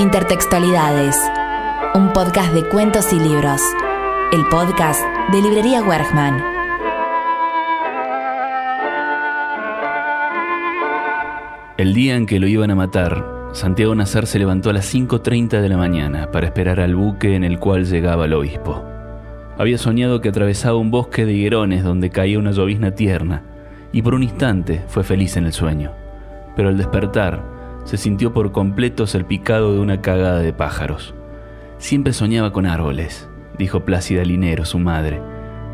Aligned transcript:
Intertextualidades, 0.00 1.14
un 1.94 2.10
podcast 2.14 2.54
de 2.54 2.66
cuentos 2.66 3.12
y 3.12 3.20
libros. 3.20 3.60
El 4.32 4.46
podcast 4.46 5.02
de 5.30 5.42
Librería 5.42 5.82
Wergman. 5.82 6.42
El 11.76 11.92
día 11.92 12.16
en 12.16 12.24
que 12.24 12.40
lo 12.40 12.46
iban 12.46 12.70
a 12.70 12.74
matar, 12.74 13.50
Santiago 13.52 13.94
Nazar 13.94 14.26
se 14.26 14.38
levantó 14.38 14.70
a 14.70 14.72
las 14.72 14.90
5.30 14.94 15.60
de 15.60 15.68
la 15.68 15.76
mañana 15.76 16.30
para 16.30 16.46
esperar 16.46 16.80
al 16.80 16.94
buque 16.94 17.34
en 17.34 17.44
el 17.44 17.58
cual 17.58 17.84
llegaba 17.84 18.24
el 18.24 18.32
obispo. 18.32 18.82
Había 19.58 19.76
soñado 19.76 20.22
que 20.22 20.30
atravesaba 20.30 20.78
un 20.78 20.90
bosque 20.90 21.26
de 21.26 21.34
higuerones 21.34 21.84
donde 21.84 22.08
caía 22.08 22.38
una 22.38 22.52
llovizna 22.52 22.92
tierna, 22.92 23.42
y 23.92 24.00
por 24.00 24.14
un 24.14 24.22
instante 24.22 24.82
fue 24.88 25.04
feliz 25.04 25.36
en 25.36 25.44
el 25.44 25.52
sueño. 25.52 25.92
Pero 26.56 26.70
al 26.70 26.78
despertar, 26.78 27.59
se 27.90 27.96
sintió 27.96 28.32
por 28.32 28.52
completo 28.52 29.08
salpicado 29.08 29.74
de 29.74 29.80
una 29.80 30.00
cagada 30.00 30.38
de 30.38 30.52
pájaros. 30.52 31.12
Siempre 31.78 32.12
soñaba 32.12 32.52
con 32.52 32.64
árboles, 32.66 33.28
dijo 33.58 33.80
Plácida 33.80 34.22
Linero, 34.22 34.64
su 34.64 34.78
madre, 34.78 35.20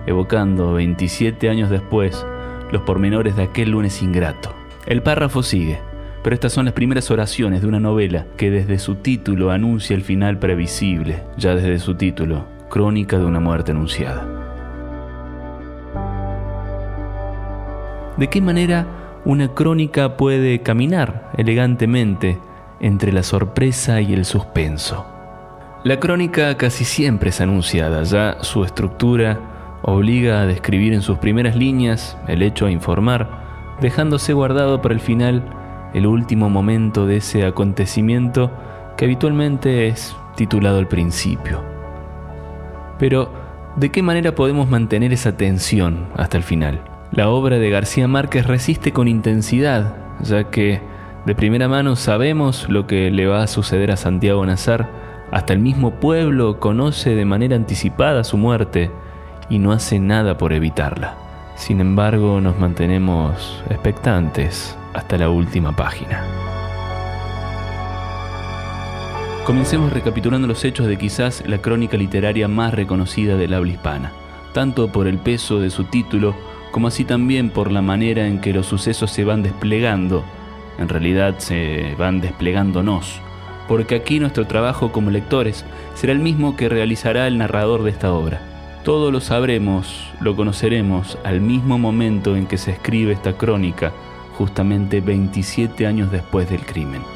evocando 0.07 0.73
27 0.73 1.51
años 1.51 1.69
después 1.69 2.24
los 2.73 2.80
pormenores 2.84 3.37
de 3.37 3.43
aquel 3.43 3.73
lunes 3.73 4.01
ingrato. 4.01 4.55
El 4.87 5.02
párrafo 5.02 5.43
sigue, 5.43 5.79
pero 6.23 6.33
estas 6.33 6.55
son 6.55 6.65
las 6.65 6.73
primeras 6.73 7.10
oraciones 7.10 7.60
de 7.60 7.69
una 7.69 7.80
novela 7.80 8.24
que 8.38 8.51
desde 8.51 8.79
su 8.79 8.95
título 8.95 9.51
anuncia 9.51 9.95
el 9.95 10.02
final 10.02 10.38
previsible, 10.38 11.23
ya 11.37 11.55
desde 11.55 11.79
su 11.79 11.96
título, 11.96 12.46
Crónica 12.71 13.19
de 13.19 13.27
una 13.27 13.41
muerte 13.41 13.73
anunciada. 13.73 14.27
¿De 18.16 18.29
qué 18.29 18.41
manera 18.41 19.05
una 19.27 19.48
crónica 19.48 20.16
puede 20.16 20.61
caminar 20.62 21.33
elegantemente 21.37 22.39
entre 22.79 23.12
la 23.12 23.25
sorpresa 23.25 24.01
y 24.01 24.15
el 24.15 24.25
suspenso? 24.25 25.05
La 25.83 25.99
crónica 25.99 26.57
casi 26.57 26.85
siempre 26.85 27.30
es 27.30 27.41
anunciada, 27.41 28.05
ya 28.05 28.38
su 28.43 28.65
estructura 28.65 29.79
obliga 29.83 30.41
a 30.41 30.46
describir 30.46 30.93
en 30.93 31.02
sus 31.02 31.18
primeras 31.18 31.57
líneas 31.57 32.16
el 32.29 32.41
hecho 32.41 32.66
a 32.66 32.71
informar, 32.71 33.77
dejándose 33.80 34.33
guardado 34.33 34.80
para 34.80 34.95
el 34.95 35.01
final 35.01 35.43
el 35.93 36.07
último 36.07 36.49
momento 36.49 37.05
de 37.05 37.16
ese 37.16 37.45
acontecimiento 37.45 38.52
que 38.96 39.07
habitualmente 39.07 39.88
es 39.88 40.15
titulado 40.37 40.79
al 40.79 40.87
principio. 40.87 41.65
Pero, 43.01 43.33
¿de 43.74 43.90
qué 43.90 44.02
manera 44.02 44.37
podemos 44.37 44.71
mantener 44.71 45.13
esa 45.13 45.37
tensión 45.37 46.07
hasta 46.16 46.37
el 46.37 46.45
final? 46.45 46.96
La 47.12 47.29
obra 47.29 47.59
de 47.59 47.71
García 47.71 48.09
Márquez 48.09 48.46
resiste 48.46 48.93
con 48.93 49.09
intensidad, 49.09 49.96
ya 50.21 50.51
que 50.51 50.80
de 51.24 51.35
primera 51.35 51.68
mano 51.68 51.96
sabemos 51.96 52.68
lo 52.68 52.87
que 52.87 53.10
le 53.10 53.26
va 53.26 53.43
a 53.43 53.46
suceder 53.46 53.90
a 53.90 53.96
Santiago 53.96 54.45
Nazar, 54.45 54.88
hasta 55.30 55.52
el 55.52 55.60
mismo 55.60 55.93
pueblo 55.93 56.60
conoce 56.60 57.15
de 57.15 57.24
manera 57.24 57.57
anticipada 57.57 58.24
su 58.24 58.37
muerte 58.37 58.90
y 59.49 59.59
no 59.59 59.73
hace 59.73 59.99
nada 59.99 60.37
por 60.37 60.52
evitarla. 60.52 61.16
Sin 61.54 61.80
embargo, 61.80 62.40
nos 62.40 62.59
mantenemos 62.59 63.62
expectantes 63.71 64.77
hasta 64.93 65.16
la 65.16 65.31
última 65.31 65.75
página. 65.75 66.22
Comencemos 69.44 69.93
recapitulando 69.93 70.49
los 70.49 70.65
hechos 70.65 70.87
de 70.87 70.99
quizás 70.99 71.44
la 71.47 71.59
crónica 71.59 71.97
literaria 71.97 72.49
más 72.49 72.75
reconocida 72.75 73.37
del 73.37 73.54
habla 73.54 73.72
hispana, 73.72 74.12
tanto 74.53 74.91
por 74.91 75.06
el 75.06 75.19
peso 75.19 75.60
de 75.60 75.71
su 75.71 75.84
título 75.84 76.34
como 76.77 76.88
así 76.88 77.06
también 77.06 77.49
por 77.49 77.72
la 77.72 77.81
manera 77.81 78.27
en 78.27 78.38
que 78.38 78.53
los 78.53 78.66
sucesos 78.66 79.10
se 79.10 79.25
van 79.25 79.43
desplegando, 79.43 80.22
en 80.78 80.91
realidad 80.91 81.37
se 81.38 81.94
van 81.99 82.21
desplegándonos, 82.21 83.19
porque 83.66 83.94
aquí 83.94 84.21
nuestro 84.21 84.47
trabajo 84.47 84.93
como 84.93 85.10
lectores 85.10 85.65
será 85.94 86.12
el 86.12 86.19
mismo 86.19 86.55
que 86.55 86.69
realizará 86.69 87.28
el 87.28 87.38
narrador 87.38 87.83
de 87.83 87.93
esta 87.93 88.12
obra. 88.12 88.43
Todo 88.84 89.11
lo 89.11 89.23
sabremos, 89.23 90.11
lo 90.21 90.37
conoceremos 90.37 91.17
al 91.25 91.41
mismo 91.41 91.78
momento 91.78 92.37
en 92.37 92.45
que 92.45 92.59
se 92.59 92.73
escribe 92.73 93.15
esta 93.15 93.39
crónica, 93.39 93.95
justamente 94.37 95.00
27 95.00 95.87
años 95.87 96.12
después 96.12 96.50
del 96.50 96.61
crimen. 96.61 97.16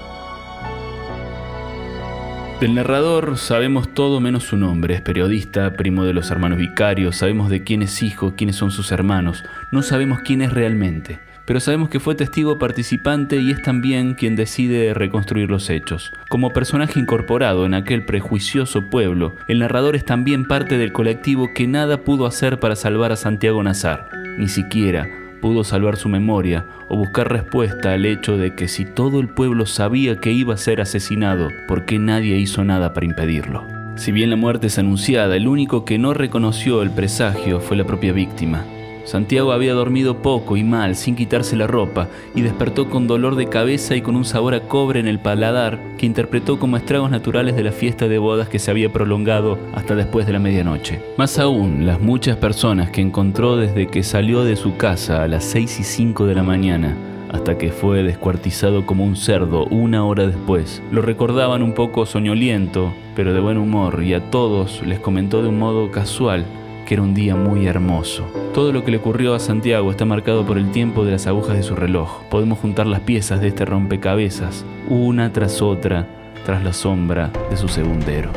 Del 2.61 2.75
narrador 2.75 3.39
sabemos 3.39 3.95
todo 3.95 4.21
menos 4.21 4.45
su 4.45 4.59
nombre. 4.59 4.95
Es 4.95 5.01
periodista, 5.01 5.73
primo 5.73 6.05
de 6.05 6.13
los 6.13 6.31
hermanos 6.31 6.59
vicarios, 6.59 7.17
sabemos 7.17 7.49
de 7.49 7.65
quién 7.65 7.81
es 7.81 8.03
hijo, 8.03 8.35
quiénes 8.37 8.57
son 8.57 8.71
sus 8.71 8.93
hermanos. 8.93 9.45
No 9.73 9.81
sabemos 9.81 10.19
quién 10.23 10.43
es 10.43 10.53
realmente, 10.53 11.21
pero 11.47 11.59
sabemos 11.59 11.89
que 11.89 12.01
fue 12.01 12.17
testigo 12.17 12.59
participante 12.59 13.41
y 13.41 13.51
es 13.51 13.63
también 13.63 14.13
quien 14.13 14.37
decide 14.37 14.93
reconstruir 14.93 15.49
los 15.49 15.71
hechos. 15.71 16.13
Como 16.29 16.51
personaje 16.51 17.01
incorporado 17.01 17.65
en 17.65 17.73
aquel 17.73 18.05
prejuicioso 18.05 18.91
pueblo, 18.91 19.37
el 19.49 19.61
narrador 19.61 19.97
es 19.97 20.05
también 20.05 20.47
parte 20.47 20.77
del 20.77 20.93
colectivo 20.93 21.49
que 21.55 21.67
nada 21.67 22.05
pudo 22.05 22.27
hacer 22.27 22.61
para 22.61 22.77
salvar 22.77 23.11
a 23.11 23.17
Santiago 23.17 23.63
Nazar, 23.63 24.11
ni 24.37 24.49
siquiera 24.49 25.20
pudo 25.41 25.65
salvar 25.65 25.97
su 25.97 26.09
memoria 26.09 26.67
o 26.89 26.97
buscar 26.97 27.31
respuesta 27.31 27.93
al 27.93 28.07
hecho 28.07 28.37
de 28.37 28.55
que 28.55 28.69
si 28.69 28.85
todo 28.85 29.21
el 29.21 29.29
pueblo 29.29 29.67
sabía 29.67 30.17
que 30.17 30.33
iba 30.33 30.55
a 30.55 30.59
ser 30.59 30.81
asesinado, 30.81 31.49
¿por 31.69 31.85
qué 31.85 31.99
nadie 31.99 32.37
hizo 32.37 32.65
nada 32.65 32.93
para 32.93 33.07
impedirlo? 33.07 33.65
Si 33.97 34.13
bien 34.13 34.31
la 34.31 34.37
muerte 34.37 34.69
es 34.69 34.79
anunciada, 34.79 35.37
el 35.37 35.47
único 35.49 35.85
que 35.85 35.99
no 35.99 36.15
reconoció 36.15 36.83
el 36.83 36.91
presagio 36.91 37.61
fue 37.61 37.77
la 37.77 37.85
propia 37.85 38.13
víctima. 38.13 38.65
Santiago 39.11 39.51
había 39.51 39.75
dormido 39.75 40.19
poco 40.19 40.57
y 40.57 40.63
mal, 40.63 40.95
sin 40.95 41.17
quitarse 41.17 41.57
la 41.57 41.67
ropa, 41.67 42.07
y 42.37 42.43
despertó 42.43 42.89
con 42.89 43.09
dolor 43.09 43.35
de 43.35 43.49
cabeza 43.49 43.97
y 43.97 44.03
con 44.03 44.15
un 44.15 44.25
sabor 44.25 44.55
a 44.55 44.61
cobre 44.69 45.01
en 45.01 45.09
el 45.09 45.19
paladar 45.19 45.81
que 45.99 46.07
interpretó 46.07 46.61
como 46.61 46.77
estragos 46.77 47.11
naturales 47.11 47.57
de 47.57 47.65
la 47.65 47.73
fiesta 47.73 48.07
de 48.07 48.19
bodas 48.19 48.49
que 48.49 48.61
se 48.61 48.71
había 48.71 48.93
prolongado 48.93 49.59
hasta 49.75 49.97
después 49.97 50.27
de 50.27 50.33
la 50.33 50.39
medianoche. 50.39 51.03
Más 51.17 51.41
aún, 51.41 51.87
las 51.87 52.01
muchas 52.01 52.37
personas 52.37 52.91
que 52.91 53.01
encontró 53.01 53.57
desde 53.57 53.89
que 53.89 54.05
salió 54.05 54.45
de 54.45 54.55
su 54.55 54.77
casa 54.77 55.25
a 55.25 55.27
las 55.27 55.43
6 55.43 55.81
y 55.81 55.83
5 55.83 56.27
de 56.27 56.35
la 56.37 56.45
mañana 56.45 56.97
hasta 57.33 57.59
que 57.59 57.73
fue 57.73 58.05
descuartizado 58.05 58.87
como 58.87 59.05
un 59.05 59.17
cerdo 59.17 59.65
una 59.67 60.05
hora 60.05 60.29
después. 60.29 60.85
Lo 60.93 61.03
recordaban 61.03 61.65
un 61.65 61.73
poco 61.73 62.07
soñoliento, 62.07 62.93
pero 63.17 63.35
de 63.35 63.41
buen 63.41 63.57
humor, 63.57 64.05
y 64.05 64.15
a 64.15 64.31
todos 64.31 64.87
les 64.87 65.01
comentó 65.01 65.43
de 65.43 65.49
un 65.49 65.59
modo 65.59 65.91
casual 65.91 66.45
que 66.91 66.95
era 66.95 67.05
un 67.05 67.15
día 67.15 67.37
muy 67.37 67.69
hermoso. 67.69 68.29
Todo 68.53 68.73
lo 68.73 68.85
que 68.85 68.91
le 68.91 68.97
ocurrió 68.97 69.37
a 69.37 69.39
Santiago 69.39 69.93
está 69.93 70.05
marcado 70.05 70.45
por 70.45 70.59
el 70.59 70.73
tiempo 70.73 71.05
de 71.05 71.13
las 71.13 71.29
agujas 71.29 71.57
de 71.57 71.63
su 71.63 71.77
reloj. 71.77 72.25
Podemos 72.29 72.59
juntar 72.59 72.89
las 72.89 72.99
piezas 72.99 73.41
de 73.41 73.47
este 73.47 73.65
rompecabezas, 73.65 74.65
una 74.89 75.33
tras 75.33 75.63
otra, 75.63 76.09
tras 76.45 76.65
la 76.65 76.73
sombra 76.73 77.31
de 77.49 77.57
su 77.57 77.69
segundero. 77.69 78.33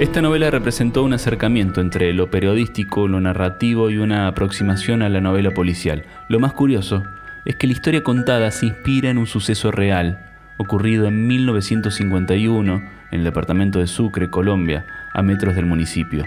Esta 0.00 0.22
novela 0.22 0.50
representó 0.50 1.04
un 1.04 1.12
acercamiento 1.12 1.80
entre 1.80 2.12
lo 2.12 2.32
periodístico, 2.32 3.06
lo 3.06 3.20
narrativo 3.20 3.88
y 3.88 3.98
una 3.98 4.26
aproximación 4.26 5.02
a 5.02 5.08
la 5.08 5.20
novela 5.20 5.52
policial. 5.52 6.04
Lo 6.28 6.40
más 6.40 6.52
curioso 6.52 7.04
es 7.44 7.54
que 7.54 7.68
la 7.68 7.74
historia 7.74 8.02
contada 8.02 8.50
se 8.50 8.66
inspira 8.66 9.08
en 9.08 9.18
un 9.18 9.28
suceso 9.28 9.70
real, 9.70 10.18
ocurrido 10.56 11.06
en 11.06 11.28
1951 11.28 12.82
en 13.12 13.18
el 13.20 13.22
departamento 13.22 13.78
de 13.78 13.86
Sucre, 13.86 14.30
Colombia, 14.30 14.84
a 15.14 15.22
metros 15.22 15.54
del 15.54 15.66
municipio. 15.66 16.26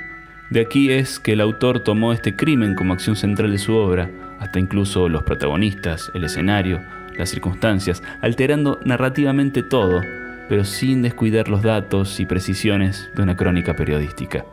De 0.54 0.62
aquí 0.62 0.92
es 0.92 1.20
que 1.20 1.34
el 1.34 1.42
autor 1.42 1.80
tomó 1.80 2.14
este 2.14 2.36
crimen 2.36 2.76
como 2.76 2.94
acción 2.94 3.16
central 3.16 3.52
de 3.52 3.58
su 3.58 3.74
obra, 3.74 4.12
hasta 4.40 4.60
incluso 4.60 5.10
los 5.10 5.24
protagonistas, 5.24 6.12
el 6.14 6.26
escenario, 6.26 6.80
las 7.18 7.32
circunstancias, 7.32 8.04
alterando 8.22 8.80
narrativamente 8.86 9.64
todo, 9.64 10.02
pero 10.48 10.64
sin 10.64 11.02
descuidar 11.02 11.50
los 11.50 11.64
datos 11.64 12.20
y 12.20 12.28
precisiones 12.28 13.10
de 13.16 13.24
una 13.24 13.36
crónica 13.36 13.76
periodística. 13.76 14.46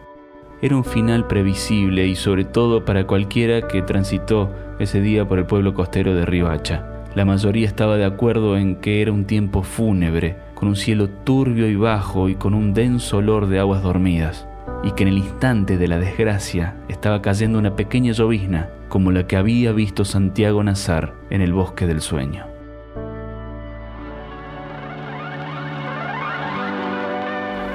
Era 0.62 0.74
un 0.74 0.86
final 0.86 1.26
previsible 1.26 2.06
y 2.06 2.16
sobre 2.16 2.46
todo 2.46 2.86
para 2.86 3.06
cualquiera 3.06 3.68
que 3.68 3.82
transitó 3.82 4.56
ese 4.78 5.02
día 5.02 5.28
por 5.28 5.38
el 5.38 5.44
pueblo 5.44 5.74
costero 5.74 6.14
de 6.14 6.24
Ribacha. 6.24 6.82
La 7.14 7.26
mayoría 7.26 7.66
estaba 7.66 7.98
de 7.98 8.06
acuerdo 8.06 8.56
en 8.56 8.76
que 8.76 9.02
era 9.02 9.12
un 9.12 9.26
tiempo 9.26 9.62
fúnebre, 9.62 10.38
con 10.54 10.68
un 10.68 10.76
cielo 10.76 11.10
turbio 11.10 11.68
y 11.68 11.76
bajo 11.76 12.30
y 12.30 12.36
con 12.36 12.54
un 12.54 12.72
denso 12.72 13.18
olor 13.18 13.48
de 13.48 13.58
aguas 13.58 13.82
dormidas 13.82 14.46
y 14.82 14.92
que 14.92 15.02
en 15.02 15.08
el 15.08 15.18
instante 15.18 15.76
de 15.76 15.88
la 15.88 15.98
desgracia 15.98 16.76
estaba 16.88 17.22
cayendo 17.22 17.58
una 17.58 17.76
pequeña 17.76 18.12
llovizna 18.12 18.70
como 18.88 19.12
la 19.12 19.26
que 19.26 19.36
había 19.36 19.72
visto 19.72 20.04
Santiago 20.04 20.62
Nazar 20.62 21.14
en 21.30 21.42
el 21.42 21.52
bosque 21.52 21.86
del 21.86 22.00
sueño. 22.00 22.46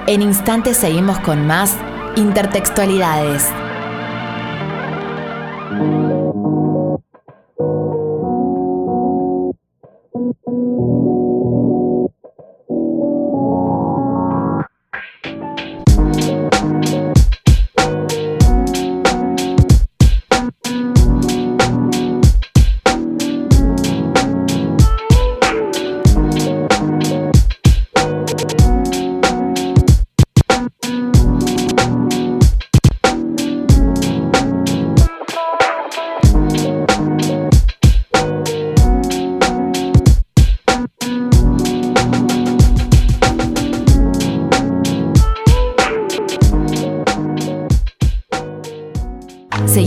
En 0.07 0.22
instantes 0.22 0.78
seguimos 0.78 1.19
con 1.19 1.48
más 1.48 1.75
intertextualidades. 2.16 3.52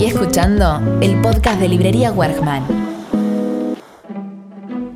Escuchando 0.08 0.98
el 1.00 1.20
podcast 1.20 1.60
de 1.60 1.68
Librería 1.68 2.10
Werkman. 2.10 2.62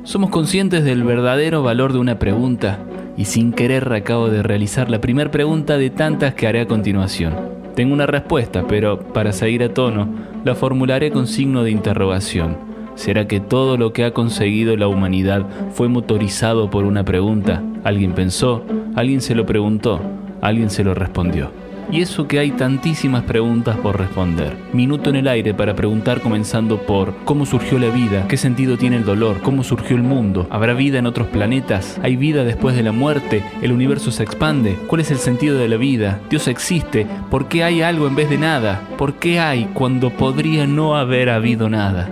Somos 0.03 0.29
conscientes 0.29 0.83
del 0.83 1.03
verdadero 1.03 1.63
valor 1.63 1.93
de 1.93 1.99
una 1.99 2.19
pregunta 2.19 2.79
y 3.15 3.25
sin 3.25 3.53
querer 3.53 3.91
acabo 3.93 4.29
de 4.29 4.41
realizar 4.41 4.89
la 4.89 4.99
primera 4.99 5.29
pregunta 5.31 5.77
de 5.77 5.89
tantas 5.89 6.33
que 6.33 6.47
haré 6.47 6.61
a 6.61 6.67
continuación. 6.67 7.33
Tengo 7.75 7.93
una 7.93 8.07
respuesta, 8.07 8.65
pero 8.67 8.99
para 8.99 9.31
seguir 9.31 9.63
a 9.63 9.73
tono, 9.73 10.09
la 10.43 10.55
formularé 10.55 11.11
con 11.11 11.27
signo 11.27 11.63
de 11.63 11.71
interrogación. 11.71 12.57
¿Será 12.95 13.27
que 13.27 13.39
todo 13.39 13.77
lo 13.77 13.93
que 13.93 14.05
ha 14.05 14.13
conseguido 14.13 14.75
la 14.75 14.87
humanidad 14.87 15.45
fue 15.73 15.87
motorizado 15.87 16.69
por 16.69 16.85
una 16.85 17.03
pregunta? 17.03 17.63
¿Alguien 17.83 18.13
pensó? 18.13 18.63
¿Alguien 18.95 19.21
se 19.21 19.35
lo 19.35 19.45
preguntó? 19.45 19.99
¿Alguien 20.41 20.69
se 20.69 20.83
lo 20.83 20.93
respondió? 20.93 21.62
Y 21.93 22.01
eso 22.01 22.27
que 22.27 22.39
hay 22.39 22.49
tantísimas 22.49 23.21
preguntas 23.21 23.77
por 23.77 23.99
responder. 23.99 24.57
Minuto 24.73 25.11
en 25.11 25.15
el 25.15 25.27
aire 25.27 25.53
para 25.53 25.75
preguntar 25.75 26.21
comenzando 26.21 26.79
por 26.87 27.13
¿cómo 27.23 27.45
surgió 27.45 27.77
la 27.77 27.89
vida? 27.89 28.27
¿Qué 28.27 28.35
sentido 28.35 28.79
tiene 28.79 28.95
el 28.95 29.05
dolor? 29.05 29.41
¿Cómo 29.43 29.63
surgió 29.63 29.95
el 29.95 30.01
mundo? 30.01 30.47
¿Habrá 30.49 30.73
vida 30.73 30.97
en 30.97 31.05
otros 31.05 31.27
planetas? 31.27 31.99
¿Hay 32.01 32.15
vida 32.15 32.45
después 32.45 32.75
de 32.75 32.81
la 32.81 32.93
muerte? 32.93 33.43
¿El 33.61 33.71
universo 33.71 34.09
se 34.09 34.23
expande? 34.23 34.75
¿Cuál 34.87 35.01
es 35.01 35.11
el 35.11 35.19
sentido 35.19 35.59
de 35.59 35.67
la 35.67 35.77
vida? 35.77 36.19
¿Dios 36.31 36.47
existe? 36.47 37.05
¿Por 37.29 37.47
qué 37.47 37.63
hay 37.63 37.83
algo 37.83 38.07
en 38.07 38.15
vez 38.15 38.27
de 38.27 38.39
nada? 38.39 38.81
¿Por 38.97 39.19
qué 39.19 39.39
hay 39.39 39.65
cuando 39.75 40.09
podría 40.09 40.65
no 40.65 40.97
haber 40.97 41.29
habido 41.29 41.69
nada? 41.69 42.09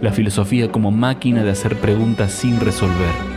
La 0.00 0.12
filosofía 0.12 0.70
como 0.70 0.92
máquina 0.92 1.42
de 1.42 1.50
hacer 1.50 1.74
preguntas 1.80 2.30
sin 2.30 2.60
resolver. 2.60 3.35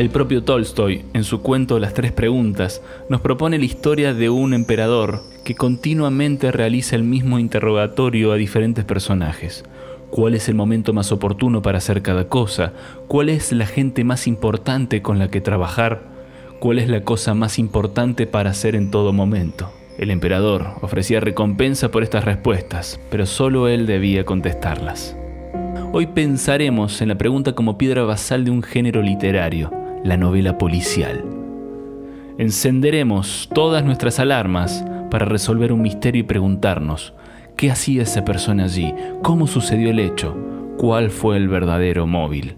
El 0.00 0.08
propio 0.08 0.42
Tolstoy, 0.42 1.04
en 1.12 1.24
su 1.24 1.42
cuento 1.42 1.78
Las 1.78 1.92
tres 1.92 2.10
preguntas, 2.10 2.80
nos 3.10 3.20
propone 3.20 3.58
la 3.58 3.66
historia 3.66 4.14
de 4.14 4.30
un 4.30 4.54
emperador 4.54 5.20
que 5.44 5.54
continuamente 5.54 6.50
realiza 6.50 6.96
el 6.96 7.02
mismo 7.02 7.38
interrogatorio 7.38 8.32
a 8.32 8.36
diferentes 8.36 8.86
personajes. 8.86 9.62
¿Cuál 10.08 10.36
es 10.36 10.48
el 10.48 10.54
momento 10.54 10.94
más 10.94 11.12
oportuno 11.12 11.60
para 11.60 11.76
hacer 11.76 12.00
cada 12.00 12.28
cosa? 12.28 12.72
¿Cuál 13.08 13.28
es 13.28 13.52
la 13.52 13.66
gente 13.66 14.02
más 14.02 14.26
importante 14.26 15.02
con 15.02 15.18
la 15.18 15.28
que 15.28 15.42
trabajar? 15.42 16.00
¿Cuál 16.60 16.78
es 16.78 16.88
la 16.88 17.04
cosa 17.04 17.34
más 17.34 17.58
importante 17.58 18.26
para 18.26 18.48
hacer 18.48 18.76
en 18.76 18.90
todo 18.90 19.12
momento? 19.12 19.70
El 19.98 20.10
emperador 20.10 20.76
ofrecía 20.80 21.20
recompensa 21.20 21.90
por 21.90 22.04
estas 22.04 22.24
respuestas, 22.24 22.98
pero 23.10 23.26
solo 23.26 23.68
él 23.68 23.84
debía 23.84 24.24
contestarlas. 24.24 25.14
Hoy 25.92 26.06
pensaremos 26.06 27.02
en 27.02 27.08
la 27.08 27.18
pregunta 27.18 27.52
como 27.54 27.76
piedra 27.76 28.04
basal 28.04 28.46
de 28.46 28.50
un 28.50 28.62
género 28.62 29.02
literario, 29.02 29.70
la 30.04 30.16
novela 30.16 30.58
policial. 30.58 31.24
Encenderemos 32.38 33.48
todas 33.52 33.84
nuestras 33.84 34.18
alarmas 34.18 34.84
para 35.10 35.26
resolver 35.26 35.72
un 35.72 35.82
misterio 35.82 36.20
y 36.20 36.24
preguntarnos, 36.24 37.12
¿qué 37.56 37.70
hacía 37.70 38.02
esa 38.02 38.24
persona 38.24 38.64
allí? 38.64 38.94
¿Cómo 39.22 39.46
sucedió 39.46 39.90
el 39.90 39.98
hecho? 39.98 40.34
¿Cuál 40.78 41.10
fue 41.10 41.36
el 41.36 41.48
verdadero 41.48 42.06
móvil? 42.06 42.56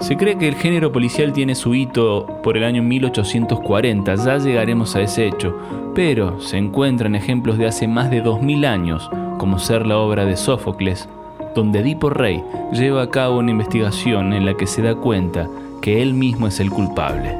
Se 0.00 0.16
cree 0.16 0.38
que 0.38 0.48
el 0.48 0.54
género 0.54 0.92
policial 0.92 1.32
tiene 1.32 1.54
su 1.54 1.74
hito 1.74 2.26
por 2.42 2.56
el 2.56 2.64
año 2.64 2.82
1840, 2.82 4.14
ya 4.14 4.38
llegaremos 4.38 4.96
a 4.96 5.02
ese 5.02 5.26
hecho, 5.26 5.56
pero 5.94 6.40
se 6.40 6.56
encuentran 6.56 7.14
ejemplos 7.14 7.58
de 7.58 7.66
hace 7.66 7.86
más 7.86 8.10
de 8.10 8.20
2000 8.20 8.64
años, 8.64 9.10
como 9.38 9.58
ser 9.58 9.86
la 9.86 9.98
obra 9.98 10.24
de 10.24 10.36
Sófocles, 10.36 11.08
donde 11.54 11.80
Edipo 11.80 12.10
Rey 12.10 12.42
lleva 12.72 13.02
a 13.02 13.10
cabo 13.10 13.38
una 13.38 13.50
investigación 13.50 14.32
en 14.32 14.44
la 14.46 14.54
que 14.56 14.66
se 14.66 14.82
da 14.82 14.94
cuenta 14.94 15.48
que 15.84 16.00
él 16.00 16.14
mismo 16.14 16.46
es 16.46 16.60
el 16.60 16.70
culpable. 16.70 17.36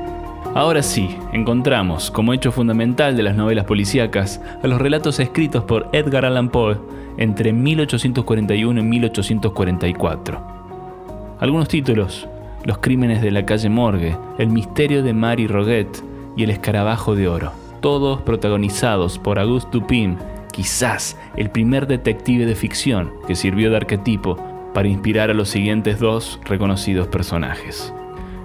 Ahora 0.55 0.83
sí, 0.83 1.17
encontramos 1.33 2.11
como 2.11 2.35
hecho 2.35 2.53
fundamental 2.53 3.17
de 3.17 3.23
las 3.23 3.37
novelas 3.37 3.65
policíacas 3.65 4.39
a 4.63 4.67
los 4.67 4.83
relatos 4.83 5.19
escritos 5.19 5.65
por 5.65 5.89
Edgar 5.93 6.27
Allan 6.27 6.51
Poe 6.51 6.77
entre 7.17 7.55
1841 7.55 8.79
y 8.79 8.85
1844. 8.85 11.37
Algunos 11.41 11.69
títulos, 11.69 12.29
Los 12.65 12.79
crímenes 12.79 13.23
de 13.23 13.31
la 13.31 13.47
calle 13.47 13.71
Morgue, 13.71 14.15
El 14.37 14.51
misterio 14.51 15.03
de 15.03 15.15
Mary 15.15 15.47
Roget 15.47 16.05
y 16.37 16.43
El 16.43 16.51
escarabajo 16.51 17.17
de 17.17 17.29
oro, 17.29 17.51
todos 17.81 18.21
protagonizados 18.21 19.19
por 19.19 19.39
Auguste 19.39 19.71
Dupin, 19.73 20.19
quizás 20.53 21.19
el 21.39 21.49
primer 21.49 21.87
detective 21.87 22.45
de 22.45 22.57
ficción 22.57 23.11
que 23.27 23.37
sirvió 23.37 23.71
de 23.71 23.79
arquetipo 23.79 24.37
para 24.75 24.89
inspirar 24.89 25.31
a 25.31 25.35
los 25.35 25.49
siguientes 25.49 25.99
dos 25.99 26.39
reconocidos 26.45 27.09
personajes. 27.09 27.95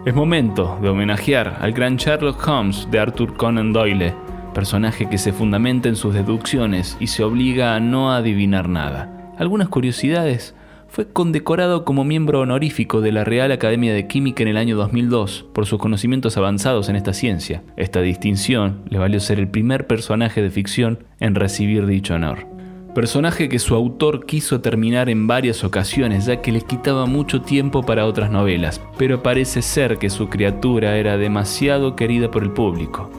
Es 0.05 0.15
momento 0.15 0.79
de 0.81 0.87
homenajear 0.87 1.57
al 1.59 1.73
gran 1.73 1.97
Sherlock 1.97 2.47
Holmes 2.47 2.87
de 2.89 2.99
Arthur 2.99 3.35
Conan 3.35 3.73
Doyle, 3.73 4.13
personaje 4.53 5.09
que 5.09 5.17
se 5.17 5.33
fundamenta 5.33 5.89
en 5.89 5.97
sus 5.97 6.13
deducciones 6.13 6.95
y 7.01 7.07
se 7.07 7.21
obliga 7.21 7.75
a 7.75 7.81
no 7.81 8.13
adivinar 8.13 8.69
nada. 8.69 9.33
Algunas 9.37 9.67
curiosidades. 9.67 10.55
Fue 10.87 11.11
condecorado 11.11 11.85
como 11.85 12.05
miembro 12.05 12.39
honorífico 12.39 13.01
de 13.01 13.11
la 13.11 13.23
Real 13.25 13.51
Academia 13.51 13.93
de 13.93 14.07
Química 14.07 14.41
en 14.41 14.49
el 14.49 14.57
año 14.57 14.75
2002 14.77 15.45
por 15.53 15.65
sus 15.67 15.79
conocimientos 15.79 16.37
avanzados 16.37 16.89
en 16.89 16.95
esta 16.95 17.13
ciencia. 17.13 17.61
Esta 17.75 18.01
distinción 18.01 18.81
le 18.89 18.99
valió 18.99 19.19
ser 19.19 19.37
el 19.37 19.49
primer 19.49 19.85
personaje 19.85 20.41
de 20.41 20.49
ficción 20.49 21.03
en 21.19 21.35
recibir 21.35 21.85
dicho 21.85 22.15
honor 22.15 22.58
personaje 22.93 23.49
que 23.49 23.59
su 23.59 23.75
autor 23.75 24.25
quiso 24.25 24.61
terminar 24.61 25.09
en 25.09 25.27
varias 25.27 25.63
ocasiones 25.63 26.25
ya 26.25 26.41
que 26.41 26.51
le 26.51 26.61
quitaba 26.61 27.05
mucho 27.05 27.41
tiempo 27.41 27.83
para 27.83 28.05
otras 28.05 28.31
novelas, 28.31 28.81
pero 28.97 29.23
parece 29.23 29.61
ser 29.61 29.97
que 29.97 30.09
su 30.09 30.29
criatura 30.29 30.97
era 30.97 31.17
demasiado 31.17 31.95
querida 31.95 32.31
por 32.31 32.43
el 32.43 32.51
público. 32.51 33.09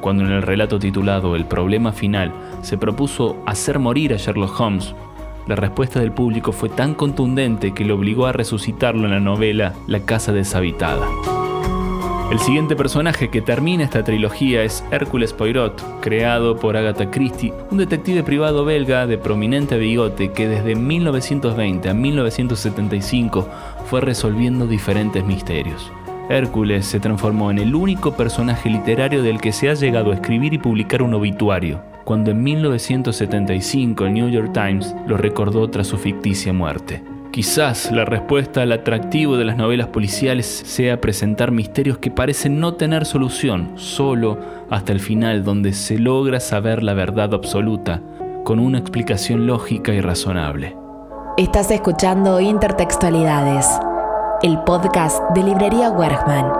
Cuando 0.00 0.24
en 0.24 0.32
el 0.32 0.42
relato 0.42 0.78
titulado 0.78 1.34
El 1.34 1.46
problema 1.46 1.92
final 1.92 2.32
se 2.62 2.76
propuso 2.76 3.42
hacer 3.46 3.78
morir 3.78 4.12
a 4.12 4.16
Sherlock 4.16 4.60
Holmes, 4.60 4.94
la 5.46 5.56
respuesta 5.56 6.00
del 6.00 6.12
público 6.12 6.52
fue 6.52 6.70
tan 6.70 6.94
contundente 6.94 7.72
que 7.74 7.84
le 7.84 7.92
obligó 7.92 8.26
a 8.26 8.32
resucitarlo 8.32 9.04
en 9.04 9.10
la 9.10 9.20
novela 9.20 9.74
La 9.86 10.00
casa 10.00 10.32
deshabitada. 10.32 11.06
El 12.34 12.40
siguiente 12.40 12.74
personaje 12.74 13.30
que 13.30 13.42
termina 13.42 13.84
esta 13.84 14.02
trilogía 14.02 14.64
es 14.64 14.84
Hércules 14.90 15.32
Poirot, 15.32 16.00
creado 16.00 16.56
por 16.56 16.76
Agatha 16.76 17.08
Christie, 17.08 17.54
un 17.70 17.78
detective 17.78 18.24
privado 18.24 18.64
belga 18.64 19.06
de 19.06 19.18
prominente 19.18 19.78
bigote 19.78 20.32
que 20.32 20.48
desde 20.48 20.74
1920 20.74 21.88
a 21.88 21.94
1975 21.94 23.48
fue 23.86 24.00
resolviendo 24.00 24.66
diferentes 24.66 25.24
misterios. 25.24 25.92
Hércules 26.28 26.86
se 26.86 26.98
transformó 26.98 27.52
en 27.52 27.60
el 27.60 27.72
único 27.72 28.16
personaje 28.16 28.68
literario 28.68 29.22
del 29.22 29.40
que 29.40 29.52
se 29.52 29.70
ha 29.70 29.74
llegado 29.74 30.10
a 30.10 30.14
escribir 30.14 30.54
y 30.54 30.58
publicar 30.58 31.02
un 31.02 31.14
obituario, 31.14 31.82
cuando 32.02 32.32
en 32.32 32.42
1975 32.42 34.06
el 34.06 34.12
New 34.12 34.28
York 34.28 34.52
Times 34.52 34.92
lo 35.06 35.16
recordó 35.16 35.70
tras 35.70 35.86
su 35.86 35.98
ficticia 35.98 36.52
muerte. 36.52 37.13
Quizás 37.34 37.90
la 37.90 38.04
respuesta 38.04 38.62
al 38.62 38.70
atractivo 38.70 39.36
de 39.36 39.44
las 39.44 39.56
novelas 39.56 39.88
policiales 39.88 40.46
sea 40.46 41.00
presentar 41.00 41.50
misterios 41.50 41.98
que 41.98 42.12
parecen 42.12 42.60
no 42.60 42.74
tener 42.74 43.04
solución, 43.06 43.72
solo 43.74 44.38
hasta 44.70 44.92
el 44.92 45.00
final 45.00 45.42
donde 45.42 45.72
se 45.72 45.98
logra 45.98 46.38
saber 46.38 46.84
la 46.84 46.94
verdad 46.94 47.34
absoluta, 47.34 48.00
con 48.44 48.60
una 48.60 48.78
explicación 48.78 49.48
lógica 49.48 49.92
y 49.92 50.00
razonable. 50.00 50.76
Estás 51.36 51.72
escuchando 51.72 52.38
Intertextualidades, 52.38 53.66
el 54.44 54.60
podcast 54.60 55.20
de 55.34 55.42
Librería 55.42 55.90
Wergman. 55.90 56.52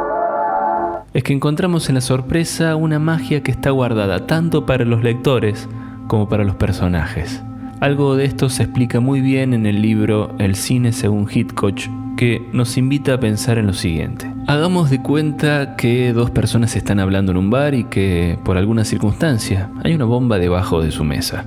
Es 1.13 1.23
que 1.23 1.35
encontramos 1.35 1.89
en 1.89 1.95
la 1.95 2.01
sorpresa 2.01 2.75
una 2.75 2.99
magia 2.99 3.45
que 3.45 3.53
está 3.53 3.71
guardada 3.71 4.27
tanto 4.27 4.67
para 4.67 4.85
los 4.85 5.05
lectores 5.05 5.69
como 6.09 6.29
para 6.29 6.43
los 6.43 6.57
personajes. 6.57 7.45
Algo 7.81 8.17
de 8.17 8.25
esto 8.25 8.49
se 8.49 8.63
explica 8.63 9.01
muy 9.01 9.21
bien 9.21 9.53
en 9.53 9.67
el 9.67 9.83
libro 9.83 10.35
El 10.39 10.55
cine 10.55 10.93
según 10.93 11.29
Hitchcock, 11.31 11.81
que 12.17 12.49
nos 12.53 12.77
invita 12.79 13.15
a 13.15 13.21
pensar 13.21 13.59
en 13.59 13.67
lo 13.67 13.73
siguiente. 13.73 14.33
Hagamos 14.47 14.91
de 14.91 15.03
cuenta 15.03 15.75
que 15.77 16.13
dos 16.13 16.31
personas 16.31 16.77
están 16.77 17.01
hablando 17.01 17.33
en 17.33 17.39
un 17.39 17.51
bar 17.51 17.75
y 17.75 17.85
que, 17.85 18.39
por 18.45 18.57
alguna 18.57 18.85
circunstancia, 18.85 19.71
hay 19.83 19.95
una 19.95 20.05
bomba 20.05 20.39
debajo 20.39 20.81
de 20.81 20.93
su 20.93 21.05
mesa. 21.05 21.45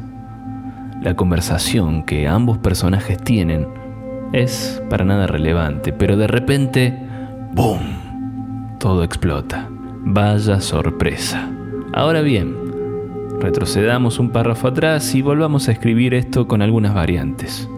La 1.02 1.16
conversación 1.16 2.04
que 2.04 2.28
ambos 2.28 2.58
personajes 2.58 3.18
tienen 3.24 3.68
es 4.34 4.82
para 4.90 5.06
nada 5.06 5.28
relevante, 5.28 5.94
pero 5.94 6.18
de 6.18 6.28
repente, 6.28 6.98
¡boom! 7.54 8.78
Todo 8.80 9.04
explota. 9.04 9.70
Vaya 10.04 10.60
sorpresa. 10.60 11.50
Ahora 11.94 12.22
bien, 12.22 12.67
Retrocedamos 13.40 14.18
un 14.18 14.32
párrafo 14.32 14.68
atrás 14.68 15.14
y 15.14 15.22
volvamos 15.22 15.68
a 15.68 15.72
escribir 15.72 16.16
esto 16.16 16.48
con 16.48 16.64
algunas 16.64 16.96
variantes. 16.96 17.70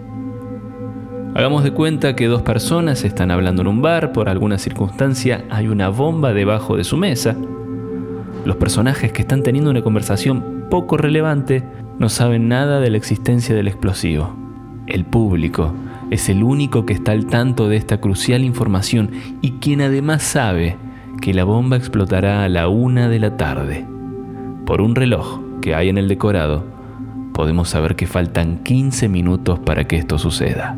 Hagamos 1.36 1.66
de 1.66 1.72
cuenta 1.72 2.16
que 2.16 2.28
dos 2.28 2.44
personas 2.44 3.04
están 3.04 3.30
hablando 3.30 3.62
en 3.62 3.68
un 3.68 3.82
bar, 3.82 4.14
por 4.14 4.30
alguna 4.30 4.58
circunstancia 4.58 5.44
hay 5.50 5.68
una 5.68 5.90
bomba 5.90 6.34
debajo 6.34 6.78
de 6.78 6.86
su 6.86 6.96
mesa. 6.96 7.36
Los 8.46 8.56
personajes 8.56 9.12
que 9.12 9.22
están 9.22 9.44
teniendo 9.44 9.70
una 9.70 9.82
conversación 9.82 10.66
poco 10.70 10.96
relevante 10.96 11.64
no 12.00 12.08
saben 12.08 12.48
nada 12.48 12.80
de 12.80 12.90
la 12.90 12.98
existencia 12.98 13.54
del 13.54 13.68
explosivo. 13.68 14.34
El 14.88 15.04
público 15.04 15.74
es 16.10 16.30
el 16.30 16.42
único 16.42 16.86
que 16.86 16.94
está 16.94 17.12
al 17.12 17.26
tanto 17.26 17.68
de 17.68 17.76
esta 17.76 18.00
crucial 18.00 18.46
información 18.46 19.12
y 19.42 19.52
quien 19.60 19.82
además 19.82 20.24
sabe 20.24 20.78
que 21.22 21.34
la 21.34 21.44
bomba 21.44 21.76
explotará 21.76 22.46
a 22.46 22.50
la 22.50 22.70
una 22.70 23.10
de 23.10 23.20
la 23.20 23.36
tarde 23.36 23.86
por 24.66 24.82
un 24.82 24.96
reloj 24.96 25.49
que 25.62 25.76
hay 25.76 25.90
en 25.90 25.98
el 25.98 26.08
decorado 26.08 26.80
podemos 27.40 27.70
saber 27.70 27.96
que 27.96 28.06
faltan 28.06 28.58
15 28.64 29.08
minutos 29.08 29.60
para 29.60 29.86
que 29.86 29.96
esto 29.96 30.18
suceda. 30.20 30.76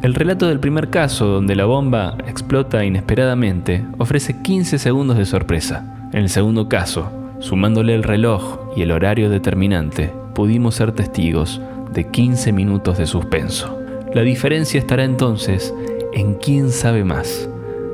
El 0.00 0.14
relato 0.14 0.48
del 0.48 0.58
primer 0.58 0.88
caso, 0.88 1.26
donde 1.26 1.54
la 1.54 1.66
bomba 1.66 2.16
explota 2.26 2.86
inesperadamente, 2.86 3.84
ofrece 3.98 4.40
15 4.40 4.78
segundos 4.78 5.18
de 5.18 5.26
sorpresa. 5.26 6.08
En 6.14 6.20
el 6.20 6.30
segundo 6.30 6.70
caso, 6.70 7.10
sumándole 7.38 7.94
el 7.94 8.02
reloj 8.02 8.60
y 8.74 8.80
el 8.80 8.92
horario 8.92 9.28
determinante, 9.28 10.10
pudimos 10.34 10.76
ser 10.76 10.92
testigos 10.92 11.60
de 11.92 12.10
15 12.10 12.52
minutos 12.52 12.96
de 12.96 13.04
suspenso. 13.04 13.78
La 14.14 14.22
diferencia 14.22 14.78
estará 14.80 15.04
entonces 15.04 15.74
en 16.14 16.36
quién 16.36 16.70
sabe 16.70 17.04
más, 17.04 17.46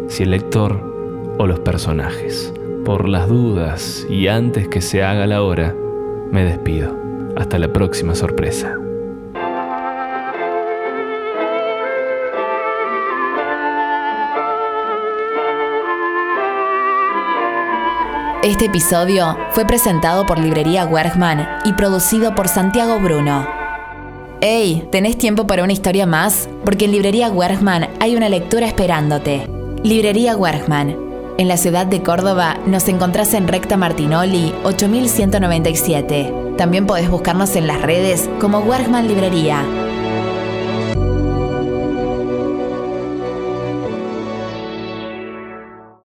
si 0.06 0.22
el 0.22 0.30
lector 0.30 1.34
o 1.38 1.46
los 1.48 1.58
personajes. 1.58 2.54
Por 2.84 3.08
las 3.08 3.28
dudas 3.28 4.06
y 4.08 4.28
antes 4.28 4.68
que 4.68 4.80
se 4.80 5.02
haga 5.02 5.26
la 5.26 5.42
hora, 5.42 5.74
me 6.30 6.44
despido. 6.44 6.96
Hasta 7.36 7.58
la 7.58 7.72
próxima 7.72 8.14
sorpresa. 8.14 8.76
Este 18.42 18.66
episodio 18.66 19.36
fue 19.50 19.66
presentado 19.66 20.24
por 20.24 20.38
Librería 20.38 20.86
Wergman 20.86 21.46
y 21.64 21.74
producido 21.74 22.34
por 22.34 22.48
Santiago 22.48 22.98
Bruno. 22.98 23.46
¡Hey! 24.40 24.88
¿Tenés 24.90 25.18
tiempo 25.18 25.46
para 25.46 25.62
una 25.62 25.74
historia 25.74 26.06
más? 26.06 26.48
Porque 26.64 26.86
en 26.86 26.92
Librería 26.92 27.30
Wergman 27.30 27.88
hay 28.00 28.16
una 28.16 28.30
lectura 28.30 28.66
esperándote. 28.66 29.46
Librería 29.82 30.36
Wergman. 30.36 31.09
En 31.40 31.48
la 31.48 31.56
ciudad 31.56 31.86
de 31.86 32.02
Córdoba 32.02 32.58
nos 32.66 32.86
encontrás 32.88 33.32
en 33.32 33.48
Recta 33.48 33.78
Martinoli 33.78 34.52
8197. 34.62 36.34
También 36.58 36.84
podés 36.84 37.08
buscarnos 37.08 37.56
en 37.56 37.66
las 37.66 37.80
redes 37.80 38.28
como 38.42 38.58
Wergman 38.58 39.08
Librería. 39.08 39.64